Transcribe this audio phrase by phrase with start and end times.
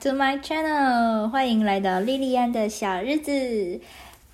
[0.00, 3.80] to my channel，欢迎来到莉莉安的小日子，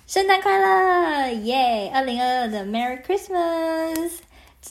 [0.05, 1.89] 圣诞快乐，耶！
[1.91, 4.19] 二零二二的 Merry Christmas。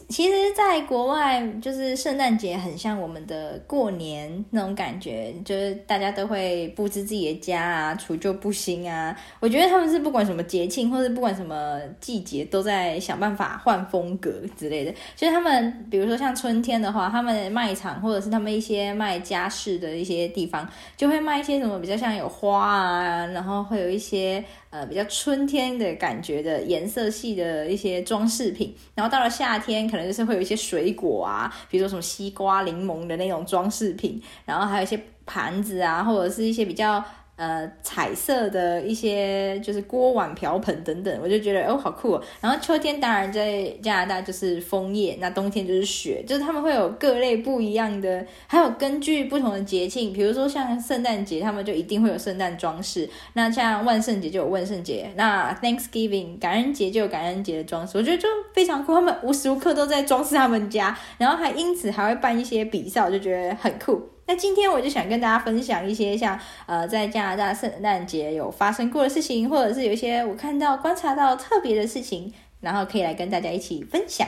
[0.08, 9.16] 其实，在国外，就是圣诞节很像我们的过年那种感觉，就是大家都会布置自己的家啊，除旧布新啊。
[9.38, 14.93] 我觉得他们是不管什么节庆，或者不管什么季节，都在想办法换风格之类的。
[15.14, 24.44] 就是他们，比如说像春天的话，他们卖场或者是他们一些卖家饰的一些地方，就会卖一些什么比较像有花啊，然后会有一些。
[24.74, 37.05] 呃，比较春天的感觉的颜色系的一些装饰品，然后到了夏天，可能就是会有一些水果啊，比如说什么西瓜、柠檬的那种装饰品，然后还有一些盘子啊，或者是一些比较。
[37.36, 42.22] 呃，彩色的一些就是锅碗瓢盆等等，我就觉得哦，好酷哦。
[42.41, 53.10] 然后秋天当然在加拿大就是枫叶，那冬天就是雪，就是他们会有各类不一样的，还有根据不同的节庆，比如说像圣诞节，他们就一定会有圣诞装饰。
[53.32, 57.98] 那像万圣节就有万圣节，那 Thanksgiving 感恩节就有感恩节的装饰。
[57.98, 64.13] 我觉得就非常酷，他们无时无刻都在装饰他们家，然后还因此还会办一些比赛，我就觉得很酷。
[64.27, 74.27] 那今天我就想跟大家分享一些像呃，在加拿大圣诞节有发生过的事情，或者是有一些我看到观察到特别的事情，然后可以来跟大家一起分享。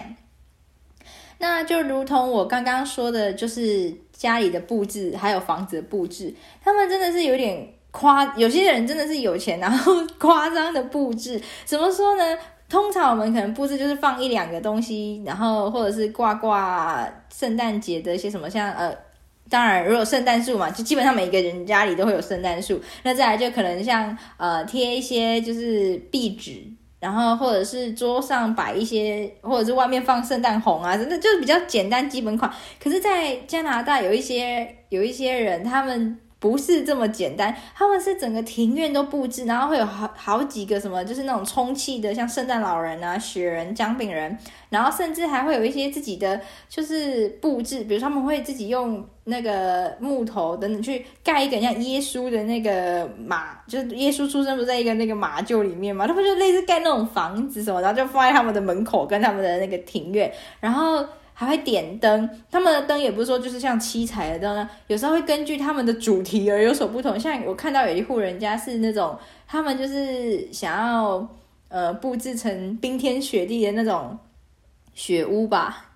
[1.38, 11.41] 那就如同我刚刚说的，就是家里的布置还有房子的布置，他们真的是有点夸，有些人真的是有钱，然后 夸张的布置。
[11.64, 12.38] 怎么说呢？
[12.69, 19.05] 通常我们可能布置就是放一两个东西，然后或者是挂挂圣诞节的一些什么像呃。
[19.48, 22.80] 当然，如果圣诞树嘛，就基本上每一个人家里都会有圣诞树。
[23.02, 26.62] 那再来就可能像呃贴一些就是壁纸，
[27.00, 32.50] 然后或者是桌上摆一些，或者是外面放圣诞红啊，真的就是比较简单基本款。
[32.83, 36.19] 可是，在加拿大有一些有一些人，他们。
[36.48, 44.38] 不是这么简单，他们是整个庭院都布置，然后会有好好几个什么，就是那种充气的，像圣诞老人啊、雪人、姜饼人，
[44.70, 61.04] 然后甚至还会有一些自己的就是布置，比如他们会自己用那个木头等等去盖一个像耶稣的那个马，就是耶稣出生不在一个那个马厩里面嘛，他们就类似盖那种房子什么，然后就放在他们的门口跟他们的那个庭院，然后。
[61.38, 67.20] 还会点灯，他们的灯也不是说就是像七彩的灯呢，有时候会根据他们的主题而有所不同。
[67.20, 69.14] 像我看到有一户人家是那种，
[69.46, 71.28] 他们就是想要
[71.69, 74.19] 呃布置成冰天雪地的那种
[74.94, 75.91] 雪屋吧，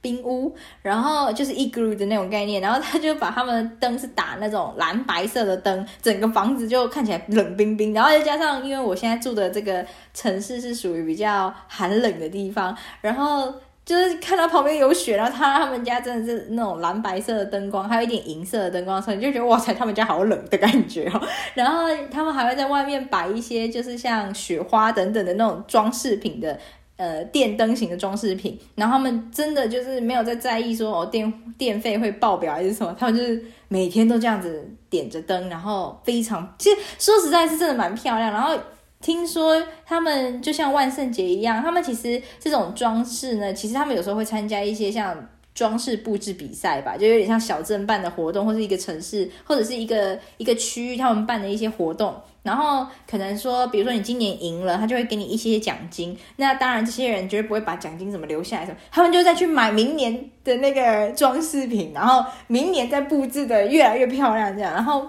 [0.00, 9.84] 冰屋，然后就是 igloo 的那种概念，然后他就把他们的灯是打那种蓝白色的灯，整个房子就看起来冷冰冰，然后再加上因为我现在住的这个
[10.14, 13.52] 城市是属于比较寒冷的地方，然后。
[13.88, 21.18] 就是看到旁边有雪，然后他他们家真的是那种蓝白色的灯光，还有一点银色的灯光，所以你就觉得哇塞，他们家好冷的感觉哦。
[21.54, 26.58] 然后他们还会在外面摆一些，就是像雪花等等的那种装饰品的，
[26.98, 28.60] 呃，电灯型的装饰品。
[28.74, 38.54] 然后他们真的就是没有在在意说哦电电费会爆表还是什么，他们就是每天都这样子点着灯，然后非常，其实说实在是真的蛮漂亮，然后。
[39.00, 52.14] 听说他们就像万圣节一样，他们其实这种装饰呢，其实他们有时候会参加一些像装饰布置比赛吧，就有点像小镇办的活动，或是一个城市或者是一个一个区域他们办的一些活动。
[52.42, 56.16] 然后可能说，比如说你今年赢了，他就会给你一些奖金。
[56.36, 65.08] 那当然，这些人绝对不会把奖金怎么留下来，什么他们就再去买明年的那个装饰品，然后明年再布置的越来越漂亮，这样，然后。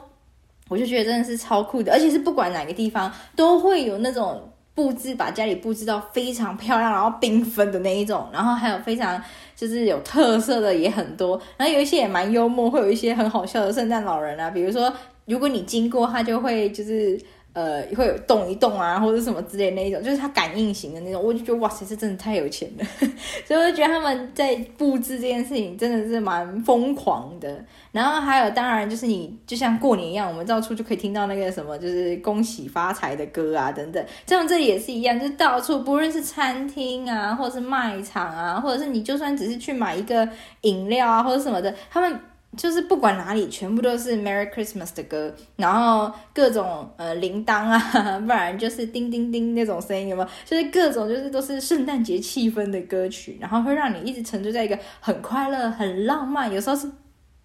[0.70, 9.22] 我就觉得真的是超酷的，而且是不管哪个地方都会有那种布置，把家里布置到非常漂亮，然后缤纷的那一种，然后还有非常
[9.56, 14.94] 就是有特色的也很多，然后有一些也蛮幽默，会有一些很好笑的圣诞老人啊，比如说
[15.26, 17.20] 如果你经过，他就会就是。
[17.52, 22.86] 呃，会有动一动啊，或者什么之类的那一种，就是它感应型的那种，我就觉得哇塞，这真的太有钱了，
[23.46, 27.64] 所以我就觉得他们在布置这件事情真的是蛮疯狂的。
[27.92, 34.06] 然后还有，当然就是你就像过年一样，我们到处就可以听到那个什么，就是恭喜发财的歌啊等等。
[34.28, 40.30] 这样这也是一样，就是到处不论是餐厅啊，或者是卖场啊，或者是你就算只是去买一个
[40.62, 42.20] 饮料啊或者什么的，他们。
[42.58, 50.30] 就是不管哪里，全部都是 Merry Christmas 的歌，然后各种呃铃铛啊，不然就是叮叮叮那种声音，有没有？
[50.46, 56.90] 就是各种就是都是圣诞节气氛的歌曲，然后会让你一直沉醉在一个很快乐、很浪漫，有时候是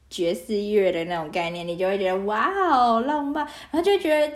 [0.08, 4.32] 爵士乐的那种概念，你就会觉得哇哦浪漫，然后就觉得。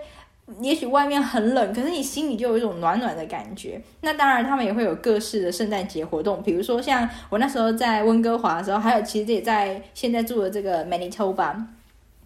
[0.61, 3.81] 也许外面很冷，可是你心里就有一种暖暖的感觉。
[4.01, 11.55] 那当然，他们也会有各式的圣诞节活动，比如说像我那时候在温哥华的时候，还有其实也在现在住的这个 Manitoba，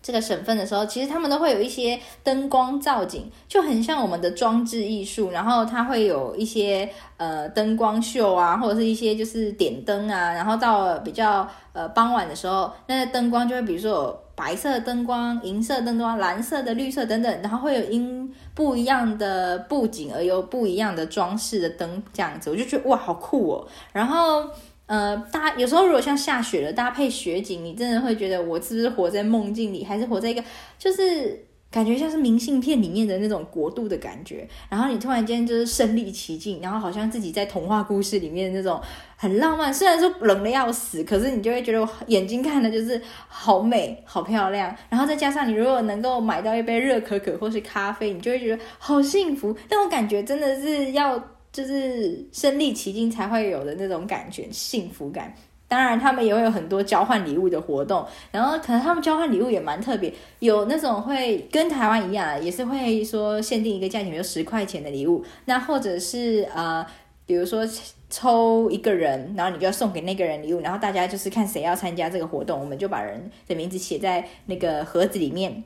[0.02, 5.30] 这个省份的时候，其实他们都会有一些灯光造景，就很像我们的装置艺术。
[5.30, 10.32] 然后它会有一些呃灯光秀啊，或者是一些就是点灯啊。
[10.32, 23.68] 然后到了比较呃傍晚的时候，那个灯光就会比如说白色灯光、银色灯光、蓝色的、绿色等等，然后会有因不一样的布景而有不一样的装饰的灯这样子，我就觉得哇，好酷哦。
[23.92, 24.48] 然后。
[24.86, 30.44] 呃，搭有时候如果像下雪了，搭配雪景，你真的会觉得我是不是活在梦境里，还是活在一个
[30.78, 34.46] 就是感觉像是明信片里面的那种国度的感觉。
[34.68, 38.80] 然后你突然间就是身临其境，然后好像自己在童话故事里面的那种
[39.16, 39.74] 很浪漫。
[39.74, 44.72] 虽然说冷的要死，可是你就会觉得眼睛看的就是好美、好漂亮。
[44.88, 49.56] 然后再加上你如果能够买到一杯热可可或是咖啡，你就会觉得好幸福。
[49.68, 51.20] 但我感觉真的是要。
[51.52, 55.34] 就是身临其境才会有的那种感觉，幸福感。
[55.72, 65.24] 当然，他们也会有很多交换礼物的活动，然后可能他们交换礼物也蛮特别，有那种会跟台湾一样，也是会说限定一个价钱，比如十块钱的礼物。
[65.46, 66.84] 那或者是呃，
[67.24, 67.66] 比如说
[68.10, 75.64] 抽一个人，然后你就要送给那个人礼物，然后大家就是看谁要参加这个活动，我们就把人的名字写在那个盒子里面。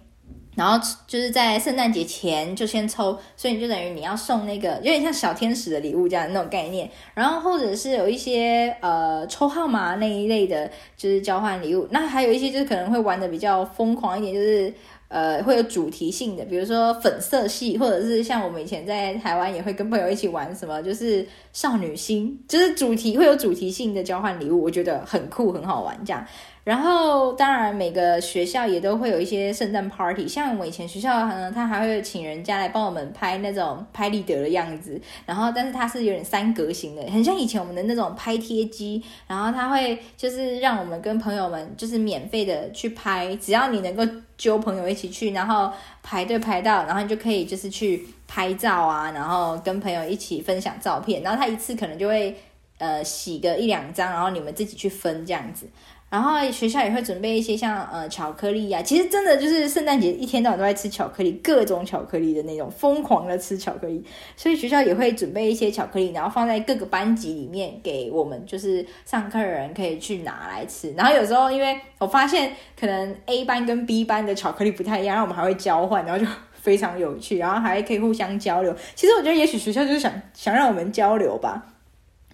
[0.56, 6.90] 然后就是在圣诞节前就先抽，所以你就等于你要送那个有点像小天使的礼物这样那种概念。
[7.14, 11.86] 然后或者是有一些呃抽号码那一类的，就是交换礼物。
[11.90, 14.72] 那还有一些就是可能会玩的比较疯狂一点，就是
[15.08, 26.26] 呃会有主题性的，比如说粉色系，或者是像我们以前在台湾也会跟朋友一起玩什么，就是少女心，就是主题会有主题性的交换礼物，我觉得很酷很好玩这样。
[26.66, 35.00] 然后，当然每个学校也都会有一些圣诞 party，像我以前学校呢，他还会请人家来帮我们拍那种拍立得的样子。
[35.24, 39.00] 然后，但是它是有点三格型的，很像以前我们的那种拍贴机。
[39.28, 44.02] 然后他会就是让我们跟朋友们就是免费的去拍，只要你能够
[44.36, 45.70] 揪朋友一起去，然后
[46.02, 51.22] 排队排到，然后你就可以就是去拍照啊，然后跟朋友一起分享照片。
[51.22, 52.36] 然后他一次可能就会
[52.78, 55.68] 呃洗个一两张，然后你们自己去分这样子。
[56.08, 64.02] 然后学校也会准备一些像呃巧克力呀、其实真的就是圣诞节一天到晚都在吃巧克力，各种巧克力的那种疯狂的吃巧克力，
[64.36, 70.92] 所以学校也会准备一些巧克力，然后放在各个班级里面给我们就是上课的人可以去拿来吃。
[70.92, 78.74] 然后有时候因为我发现可能 A 班跟 B 班的巧克力不太一样，然后我们还会交换，然后就非常有趣，然后还可以互相交流。
[78.94, 81.72] 其实我觉得也许学校就是想想让我们交流吧。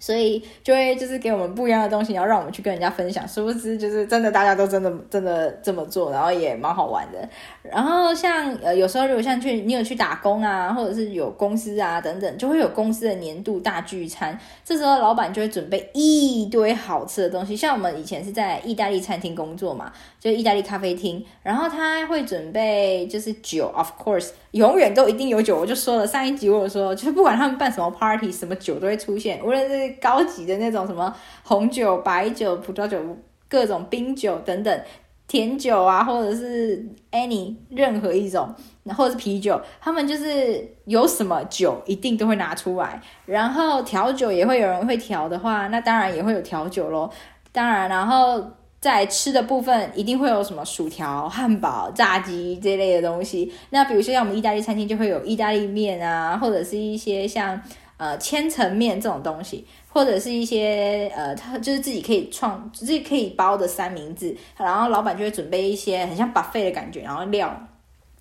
[0.03, 7.29] 所以就会就是给我们不一样的东西，然后让我们去跟人家分享，殊不知就是真的大家都真的真的这么做，然后也蛮好玩的。
[7.61, 17.55] 然后像呃有时候如果像去你有去打工啊，或者是有公司啊等等，就会有公司的年度大聚餐，这时候老板就会准备一堆好吃的东西。
[17.55, 19.89] 像我们以前是在意大利餐厅工作嘛，
[20.19, 24.31] 就意大利咖啡厅，然后他会准备就是酒，of course。
[24.51, 31.13] 永远都一定有酒，我就说了上一集我有说，就是不管他们办什么 party，什么酒都会出现，无论是高级的那种什么
[31.43, 32.99] 红酒、白酒、葡萄酒、
[33.47, 34.81] 各种冰酒等等，
[35.27, 38.53] 甜酒啊，或者是 any 任何一种，
[38.95, 47.09] 或者是啤酒，他们就是有什么酒一定都会拿出来，然后调酒也会有人会调的话，那当然也会有调酒咯，
[47.51, 48.43] 当然然后。
[48.83, 53.49] 在吃的部分一定会有什么薯条、汉堡、炸鸡这类的东西。
[53.69, 57.57] 那比如说像我们意大利餐厅就会有意大利面啊，或者是一些像
[58.03, 64.35] 呃千层面这种东西，或者是一些呃，他就是自己可以创、自己可以包的三明治。
[64.57, 67.67] 然后老板就会准备一些很像 buffet 的感觉，然后料。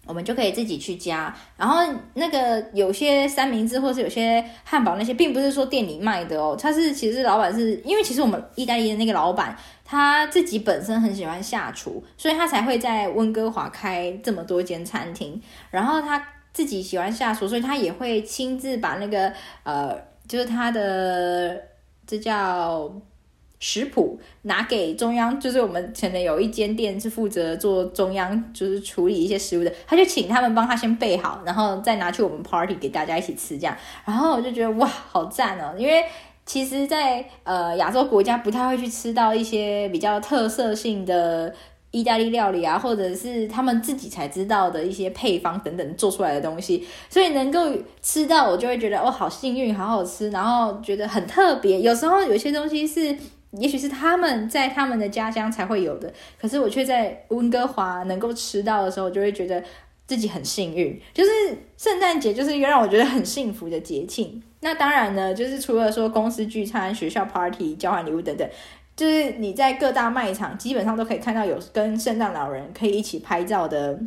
[0.04, 1.76] 我们就可以自己去加，然后
[2.14, 16.18] 那个有些三明治或是有些汉堡那些，并不是说店里卖的哦，他是其实老板是因为其实我们意大利的那个老板他自己本身很喜欢下厨，所以他才会在温哥华开这么多间餐厅，然后他
[16.52, 19.32] 自己喜欢下厨，所以他也会亲自把那个
[19.62, 21.61] 呃，就是他的
[22.06, 22.92] 这叫。
[23.64, 33.76] 食谱拿给中央，就是我们可能有一间店是负责做中央，就是处理一些食物的，他就请他们帮他先备好，然后再拿去我们 party 给大家一起吃这样。
[34.04, 35.76] 然后我就觉得哇，好赞哦！
[35.78, 36.04] 因为
[36.44, 41.54] 其实，在呃亚洲国家不太会去吃到一些比较特色性的
[41.92, 47.72] 意大利料理啊，或者是他们自己才知道的一些配方等等做出来的东西，所以能够
[48.02, 51.80] 吃到，我就会觉得哦，好幸运，好好吃，然后觉得很特别。
[51.80, 53.16] 有时候有些东西是。
[53.61, 59.62] 也许是他们在他们的家乡才会有的，可是我却在温哥华能够吃到的时候，就会觉得
[60.06, 60.99] 自己很幸运。
[61.12, 61.30] 就是
[61.76, 64.42] 圣诞节就是一个让我觉得很幸福的节庆。
[64.61, 68.49] 那当然呢，就是除了说公司聚餐、学校 party、交换礼物等等，
[69.02, 73.99] 就是你在各大卖场基本上都可以看到有跟圣诞老人可以一起拍照的。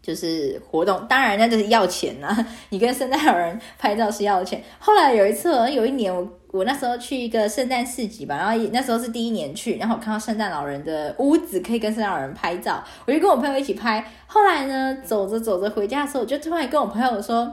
[0.00, 2.46] 就是活动，当然那就是要钱呐。
[2.70, 4.62] 你跟圣诞老人拍照是要钱。
[4.78, 14.02] 后来有一次，有一年我我那时候去一个圣诞市集吧，然后那时候是第一年去，然后我看到圣诞老人的屋子可以跟圣诞老人拍照，我就跟我朋友一起拍。
[14.26, 17.52] 后来呢，走着走着回家的时候，我就突然跟我朋友说：“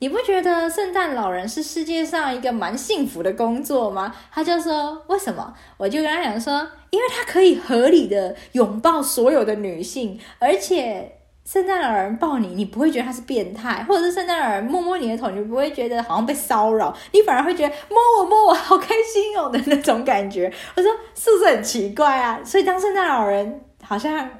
[0.00, 20.52] 你不觉得圣诞老人是世界上一个蛮幸福的工作吗？”他就说：“为什么？”我就跟他讲说：“因为他可以合理的拥抱所有的女性，而且。”圣诞老人抱你，你不会觉得他是变态，或者是圣诞老人摸摸你的头，你不会觉得好像被骚扰，你反而会觉得摸我摸我好开心哦的那种感觉。
[20.76, 22.38] 我说是不是很奇怪啊？
[22.44, 24.30] 所以当圣诞老人好像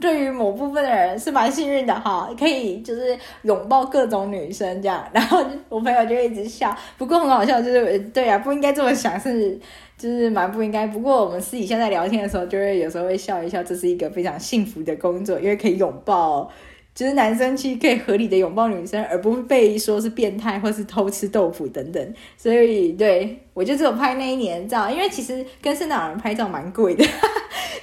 [0.00, 5.04] 对于某部分的人是蛮幸运的哈，可以就是拥抱各种女生这样。
[5.12, 9.58] 然后我朋友就一直笑，不过很好笑，就是对啊，不应该这么想是。
[9.98, 16.50] 就是蛮不应该，不过我们私底下在聊天的时候，就会有时候会笑一笑，这是一个非常幸福的工作，因为可以拥抱，
[16.92, 22.14] 就是男生其实可以合理的拥抱女生，而不被说是变态或是偷吃豆腐等等。
[22.36, 27.04] 所以对我就只有拍那一年照，因为其实跟圣诞老人拍照蛮贵的，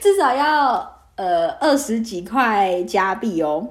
[0.02, 3.68] 至少要呃二十几块加币哦，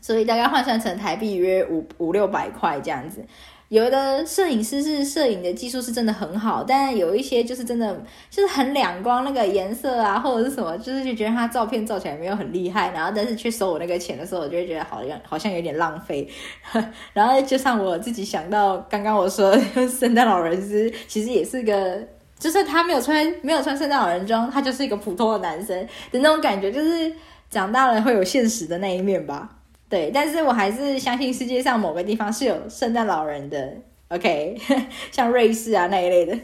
[0.00, 3.22] 所以大概换算成台币约五五六百块这样子。
[3.68, 16.28] 有的摄影师是摄影的技术是真的很好，但有一些就是真的就是很两光，那个颜色啊或者是什么，就是就觉得他照片照起来没有很厉害，然后但是去收我那个钱的时候，我就会觉得好像好像有点浪费。
[17.14, 19.54] 然后就像我自己想到刚刚我说
[19.88, 21.98] 圣诞老人是其实也是个，
[22.42, 25.78] 就是他没有穿没有穿圣诞老人装，他就是一个普通的男生
[26.10, 27.12] 的那种感觉，就是
[27.48, 29.48] 长大了会有现实的那一面吧。
[29.88, 33.72] 对，但是我还是相信世界上某个地方是有圣诞老人的，
[34.10, 34.58] OK，
[35.12, 36.36] 像瑞士啊那一类的。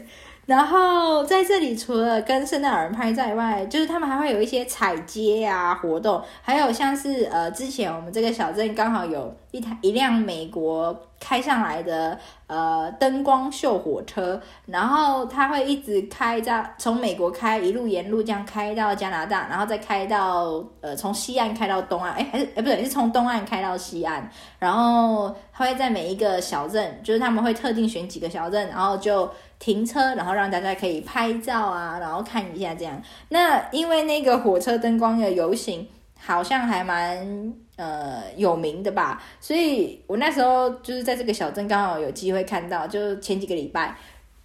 [0.45, 24.29] 然后在这里，除了跟圣诞老人拍照以外，就是他们还会有一些踩街啊活动，还有像是呃，之前我们这个小镇刚好有一台一辆美国开上来的呃灯光秀火车，然后它会一直开在从美国开一路沿路这样开到加拿大，然后再开到呃从西岸开到东岸，哎还是哎不对，是从东岸开到西岸，
[24.59, 29.29] 然后它会在每一个小镇，就是他们会特定选几个小镇，然后就。
[29.59, 32.97] 停车，然后让大家可以拍照啊，然后看一下这样。
[33.27, 35.85] 那因为那个火车灯光的游行
[36.19, 43.95] 好像还蛮呃有名的吧，所以我那时候就是在这个小镇刚好有机会看到，就前几个礼拜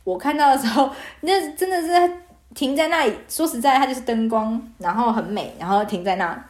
[0.04, 0.90] 我看到的时候，
[1.20, 2.14] 那真的是
[2.54, 3.14] 停在那里。
[3.28, 6.44] 说实在，它就是灯光，然后很美，然后停在那。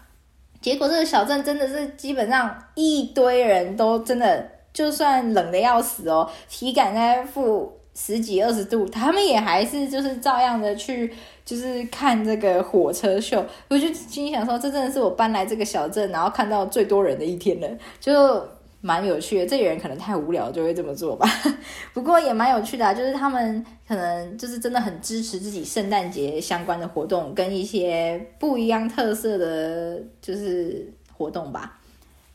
[0.60, 7.80] 结果这个小镇真的是基本上一堆人都真的，就算冷得要死哦，体感在负。
[7.96, 13.44] 十几二十度，他们也还是就是照样的去，就是看这个火车秀。
[13.68, 17.68] 我就心想说，这真的是我搬来这个小镇，然后看到最多人的一天了，
[18.00, 18.48] 就
[18.80, 19.46] 蛮有趣的。
[19.46, 21.28] 这些人可能太无聊，就会这么做吧。
[21.92, 31.78] 不过也蛮有趣的啊，就是他们可能就是真的很支持自己圣诞节相关的活动，跟一些不一样特色的，就是活动吧。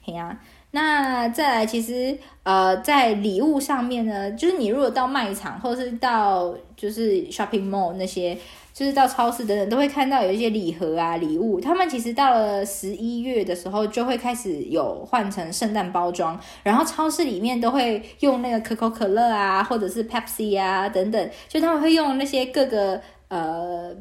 [0.03, 0.39] 嘿呀。
[0.71, 8.37] 那再来，其实呃，在礼物上面呢，就是你如果到卖场，或者是到就是 shopping mall 那些，
[8.79, 11.59] 就是到超市等等，都会看到有一些礼盒啊、礼物。
[11.59, 23.93] 他们其实到了十一月的时候，就会开始有换成圣诞包装，然后超市里面都会用那个可口可乐啊，或者是 Pepsi 啊等等，就他们会用那些各个呃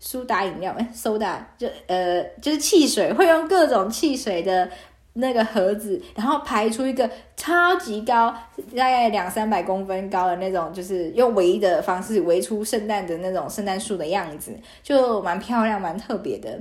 [0.00, 4.68] 苏打饮料，哎，soda 就呃就是汽水，会用各种汽水的。
[5.18, 8.30] 那个盒子，然后排出一个超级高，
[8.76, 16.58] 大概两三百公分高的那种，就是用围的方式围出圣诞的那种圣诞树的样子，就蛮漂亮，蛮特别的。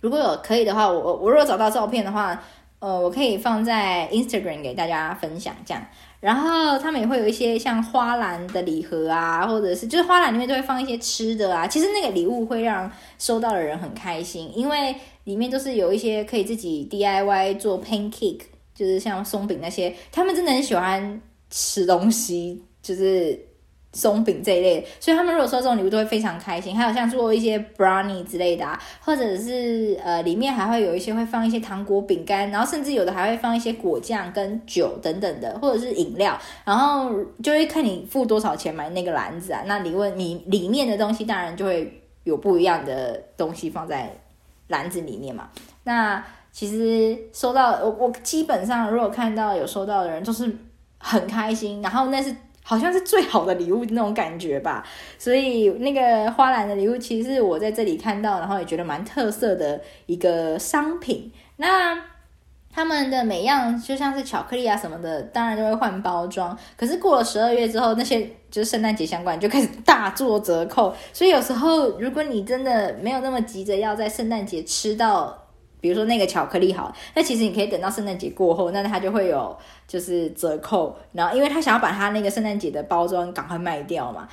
[0.00, 2.40] 如果有可以的话，我我如果找到照片的话，
[2.78, 5.82] 呃，我可以放在 Instagram 给大家分享这样。
[6.20, 11.66] 然后他们也会有一些像花篮的礼盒啊，或者是就是花篮里面都会放一些吃的啊。
[11.66, 14.96] 其实那个礼物会让收到的人很开心，因为
[15.28, 18.40] 里面都是有一些可以自己 DIY 做 pancake，
[18.74, 21.20] 就是像松饼那些，他们真的很喜欢
[21.50, 23.46] 吃东西，就是。
[23.94, 26.76] 松饼这一类，所以他们如果收这种礼物都会非常开心。
[26.76, 36.38] 还有像做一些 brownie 之类的啊，或者是呃里面还会有一些会放一些糖果饼干，然后甚至有的还会放一些果酱跟酒等等的，或者是饮料。
[36.66, 37.10] 然后
[37.42, 39.62] 就会看你付多少钱买那个篮子啊。
[39.66, 41.90] 那你问你里面的东西，当然就会
[42.24, 44.14] 有不一样的东西放在
[44.68, 45.50] 篮子里面嘛。
[45.84, 50.56] 那其实收到我我基本上如果看到有收到的人就是
[50.98, 52.34] 很开心，然后那是。
[52.60, 54.86] 好像是最好的礼物那种感觉吧。
[55.18, 61.32] 所以那个花篮的礼物，其实是我在这里看到，然后也觉得蛮特色的一个商品。
[61.56, 61.98] 那
[62.78, 66.56] 他们的每样就像是巧克力啊什么的，当然就会换包装。
[66.76, 70.94] 可是过了十二月之后，那些就是圣诞节相关就开始大做折扣。
[71.12, 75.36] 所以有时候如果你真的没有那么急着要在圣诞节吃到，
[75.80, 79.58] 比如说那个巧克力好，那其实你可以等到圣诞节过后，那它就会有
[79.88, 80.96] 就是折扣。
[81.10, 84.28] 然后因为他想要把他那个圣诞节的包装赶快卖掉嘛。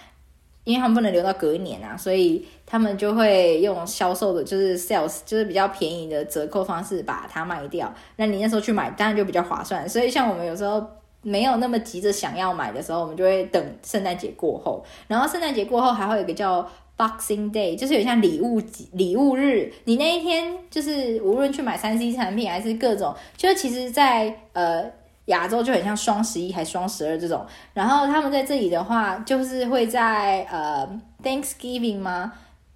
[0.65, 7.93] 因为他们不能留到隔年啊，所以他们就会用销售的，就是 sales，就是比较便宜的折扣方式把它卖掉。
[8.17, 9.87] 那你那时候去买，当然就比较划算。
[9.87, 10.83] 所以像我们有时候
[11.21, 14.83] 没有那么急着想要买的时候，我们就会等圣诞节过后。
[15.07, 16.67] 然后圣诞节过后还会有一个叫
[16.97, 18.59] Boxing Day，就是有像礼物
[18.93, 19.71] 礼物日。
[19.83, 24.91] 你那一天就是无论去买三 C 产品还是各种，就其实，在呃。
[25.25, 30.87] 亚洲就很像双十一还双十二这种，然后他们在这里的话，就是会在呃
[31.23, 32.31] Thanksgiving 吗？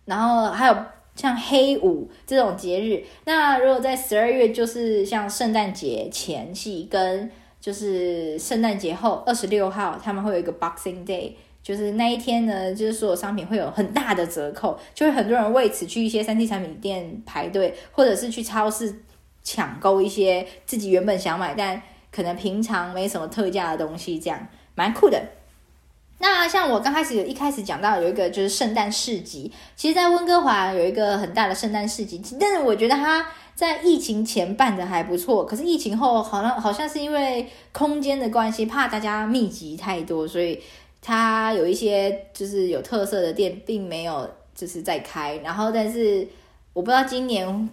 [0.05, 0.75] 然后还有
[1.15, 3.05] 像黑五这种节日。
[3.25, 7.29] 那如果在十二月，就是像圣诞节前夕跟
[7.61, 19.03] 就是圣诞节后二十六号，他们会有一个 Boxing Day，就是那一天呢，就是所有商品会有很大的折扣，就会很多人为此去一些三 C 产品店排队，或者是去超市
[19.43, 21.79] 抢购一些自己原本想买但。
[22.11, 25.21] 可能平常没什么特价的东西，这样蛮酷的。
[26.21, 33.25] 那像我刚开始有一开始讲到有一个就是圣诞市集，其实，在温哥华有一个很大的圣诞市集，但是我觉得它
[33.55, 40.61] 在疫情前办的还不错，可是疫情后好像好像是因为空间的关系，怕大家密集太多，所以
[41.01, 45.37] 它有一些就是有特色的店并没有就是在开。
[45.37, 46.27] 然后，但是
[46.73, 47.69] 我不知道今年。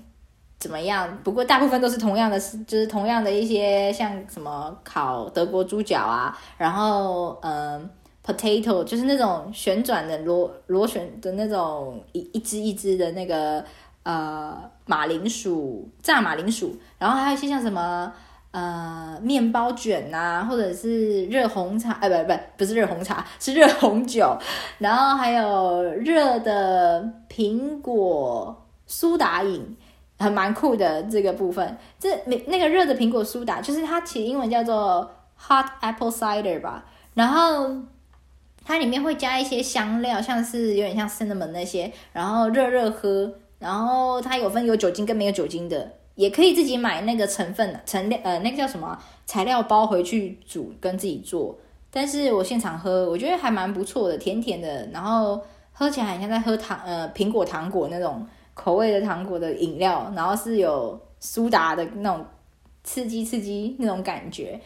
[0.59, 1.19] 怎么样？
[1.23, 7.89] 不过大部分都是同样的，就是同样的一些，像什么烤德国猪脚啊，然后嗯
[8.25, 13.63] ，potato 就是那种旋转的螺螺旋的那种一一只一只的那个
[14.03, 18.11] 呃马铃薯炸马铃薯，然后还有一些像什么
[18.51, 24.35] 呃面包卷啊，或者是热红茶，哎不不不是热红茶，是热红酒，
[24.79, 29.77] 然后还有热的苹果苏打饮。
[30.19, 37.71] 很蛮酷的这个部分，这那那个热的苹果苏打，就是它其实英文叫做 hot apple cider 吧，然后
[38.65, 48.99] 它里面会加一些香料，像是有点像 cinnamon 那些，然后热热喝，然后它有分有酒精跟没有酒精的，也可以自己买那个成分的成料呃那个叫什么？
[49.27, 51.59] 材料包回去煮跟自己做，
[51.91, 58.27] 但是我现场喝，我觉得还蛮不错的，甜甜的，然后喝起来很像在喝糖呃苹果糖果那种。
[58.57, 62.25] 口味的糖果的饮料，然后是有苏打的那种
[62.83, 64.59] 刺激刺激那种感觉，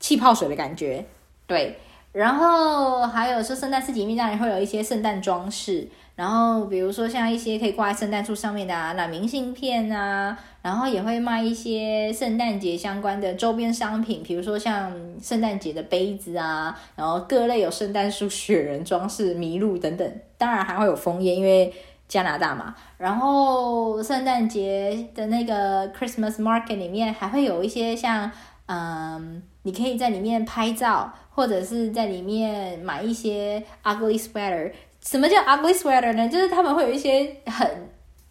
[0.00, 1.06] 气泡水的感觉，
[1.46, 1.78] 对。
[2.12, 14.90] 然后还有说圣诞市集里面当然会有一些圣诞装饰，然后比如说像一些可以挂在圣诞树上面的啊，那明信片啊，然后也会卖一些圣诞节相关的周边商品，比如说像
[15.22, 21.70] 圣诞节的杯子啊，然后各类有圣诞树、雪人装饰、麋鹿等等，当然还会有枫叶，因为。
[22.08, 28.30] 加拿大嘛，然后圣诞节的那个 Christmas Market 里面还会有一些像，
[28.66, 34.70] 嗯，你可以在里面拍照，或者是在里面买一些 ugly sweater。
[35.04, 36.28] 什么叫 ugly sweater 呢？
[36.28, 37.68] 就是他们会有一些很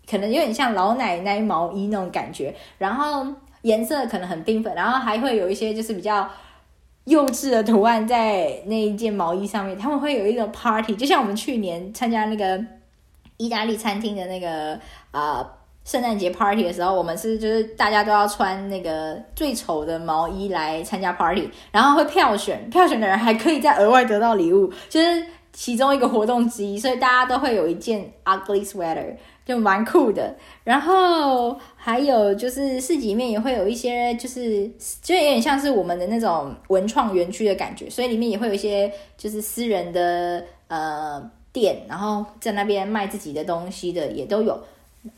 [0.10, 3.28] 可能有点像老奶奶毛衣那种感觉，然后
[3.64, 6.30] 颜色可能很缤纷，然后还会有一些就是比较
[7.04, 9.78] 幼稚的图案在那一件毛衣上面。
[9.78, 12.66] 他们会有一个 party，就像我们去年参加那个。
[13.38, 14.80] 意大利餐厅的那个
[15.12, 15.46] 呃
[15.84, 30.36] 圣诞节 party 的时候，我们是就是大家都要穿那个最丑的毛衣来参加 party，然后会票选，票选的人还可以再额外得到礼物，就是其中一个活动之一，所以大家都会有一件 ugly sweater，就蛮酷的。
[30.64, 34.68] 然后还有就是市集里面也会有一些，就是
[35.04, 41.30] 就有点像是我们的那种文创园区的感觉，所以里面也会有一些就是私人的呃。
[41.56, 44.62] 店，然后在那边卖自己的东西的也都有，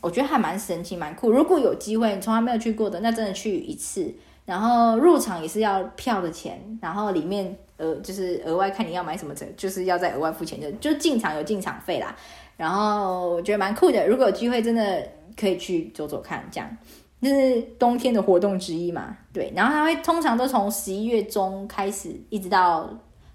[0.00, 1.32] 我觉得还蛮神奇、蛮酷。
[1.32, 4.14] 如果有机会，你从来没有去过的，那真的去一次。
[4.46, 12.14] 然后入场也是要票的钱，然后里面呃就是额外看你要买什么，就是要再额外付钱的，就进场有进场费啦。
[12.56, 16.76] 然后我觉得蛮酷的，如果有机会，真的可以去走走看，这样
[17.20, 19.16] 这是冬天的活动之一嘛。
[19.32, 22.88] 对，然后它会通常都从十一月中开始，一直到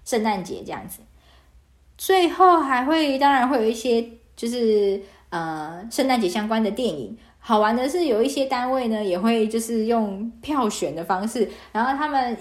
[0.04, 0.98] 圣诞节这样子。
[1.96, 4.04] 最后还会，当然会有一些，
[4.34, 7.16] 就是呃，圣诞节相关的电影。
[7.38, 12.36] 好玩的是，有一些单位呢，也会就是用票选的方式，然后他们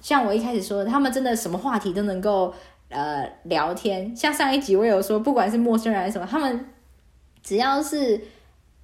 [0.00, 2.52] 像我一开始说的，他们真的什么话题都能够
[2.88, 4.14] 呃聊天。
[4.16, 6.66] 像上一集我有说，不管是陌生人还是什么，他们
[7.42, 8.20] 只要是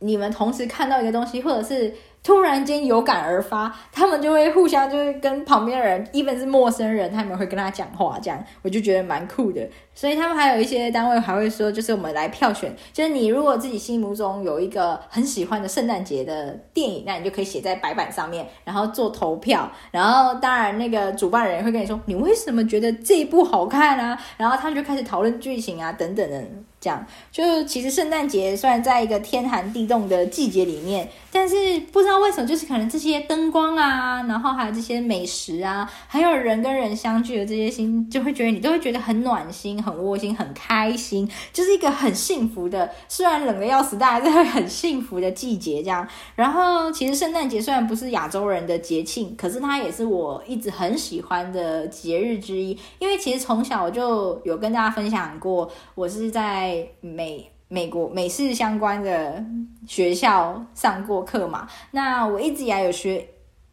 [0.00, 1.94] 你们同时看到一个东西，或者是。
[2.20, 9.66] 突然间有感而发，他们就会互相就是跟旁边的人，even 是陌生人，他们会跟他讲话，这样我就觉得蛮酷的。
[9.98, 19.68] 所以他们还有一些单位还会说，就是我们来票选，就是你如果自己心目中有一个很喜欢的圣诞节的电影，那你就可以写在白板上面，然后做投票。
[19.90, 24.16] 然后当然那个主办人会跟你说，你为什么觉得这一部好看啊？
[24.36, 26.44] 然后他们就开始讨论剧情啊，等等的。
[26.80, 31.56] 这样，就其实圣诞节虽然在一个天寒地冻的季节里面，但是
[31.92, 42.88] 不知道为什么，就是可能这些灯光啊，然后还有这些美食啊，还有人跟人相聚的这些心，就会觉得你都会觉得很暖心、很窝心、很开心，就是一个很幸福的。
[43.08, 45.82] 虽然冷得要死，但还是会很幸福的季节。
[45.82, 52.78] 这样，然后其实圣诞节虽然不是亚洲人的节庆，可是它也是我一直很喜欢的节日之一。
[53.00, 56.28] 因为其实从小就有跟大家分享过，我是。
[56.28, 59.42] 在美美国美式相关的
[59.86, 63.26] 学校上过课嘛，那我一直以来有学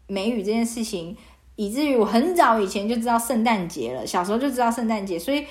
[0.07, 1.15] 美语这件事情，
[1.57, 5.45] 以至于我很早以前就知道圣诞节了，小时候就知道圣诞节，所以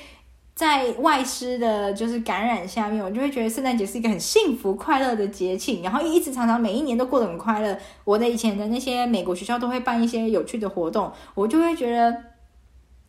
[0.54, 7.76] 在外师的就是感染下面，我就会觉得圣诞节是一个很幸福快乐的节庆，然后一直常常每一年都过得很快乐。
[8.04, 12.16] 我的以前的那些美国学校都会办一些有趣的活动，我就会觉得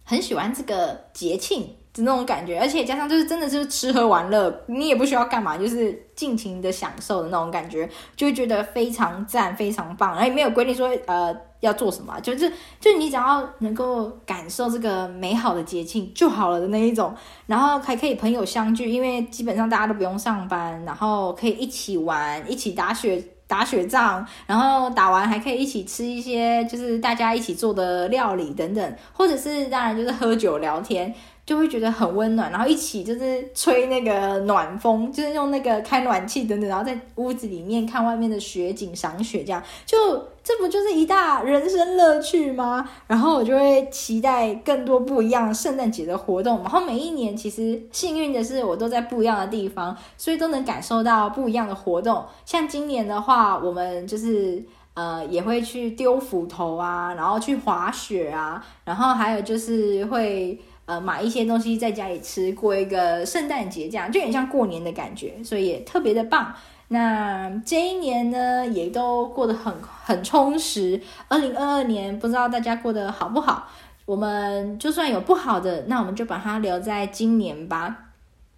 [0.04, 1.76] 很喜欢这个节庆。
[2.04, 10.12] 那种感觉，而且加上就是真的是吃喝玩乐，你也不需要干嘛，就是尽情的享受的那种感觉，就会觉得非常赞、非常棒。
[10.12, 17.14] 然后也没有规定说呃要做什么，就是就你只要能够感受这个美好的节庆就好了的那一种。
[17.48, 31.14] 然后还可以朋友相聚，因为基本上大家都不用上班，然后可以一起玩，一起打雪打雪仗，然后打完还可以一起吃一些就是大家一起做的料理等等，或者是当然就是喝酒聊天。
[31.46, 39.98] 就会觉得很温暖，然后一起就是吹那个暖风，就是用那个开暖气等等，然后在屋子里面看外面的雪景、赏雪，这样就
[40.44, 42.90] 这不就是一大人生乐趣吗？
[43.06, 52.26] 然后我就会期待更多不一样圣诞节的活动，然后每一年其实幸运的是我都在不一样的地方，所以都能感受到不一样的活动。
[52.44, 54.64] 像今年的话，我们就是
[54.96, 60.60] 呃也会去丢斧头啊，然后去滑雪啊，然后还有就是会。
[60.86, 66.54] 呃，买一些东西在家里吃，过一个圣诞节，这样就很像过年的感觉，所以也特别的棒。
[66.90, 71.02] 那这一年呢，也都过得很很充实。
[71.28, 73.68] 二零二二年，不知道大家过得好不好？
[74.06, 78.12] 我们就算有不好的，那我们就把它留在今年吧。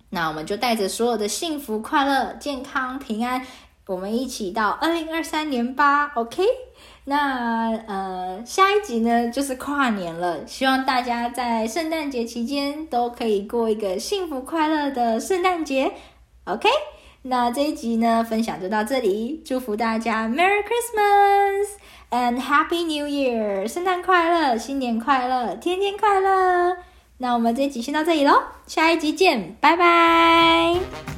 [0.09, 3.41] 那我们就带着所有的幸福、快乐、健康、平安，
[3.85, 6.11] 我们一起到二零二三年吧。
[6.15, 6.43] OK。
[7.09, 15.93] 那呃，下一集呢，就是跨年了，希望大家在圣诞节期间都可以过一个幸福快乐的圣诞节。
[16.43, 16.67] OK，
[17.21, 21.77] 那这一集呢，分享就到这里，祝福大家 Merry Christmas
[22.11, 26.75] and Happy New Year，圣诞快乐，新年快乐，天天快乐。
[27.19, 31.16] 那我们这一集先到这里喽，下一集见，拜拜。